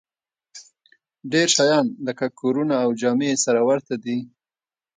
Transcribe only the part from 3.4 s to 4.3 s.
سره ورته دي